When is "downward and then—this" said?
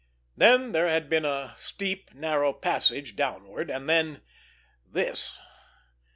3.15-5.37